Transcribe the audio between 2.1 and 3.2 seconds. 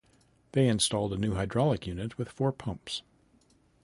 with four pumps.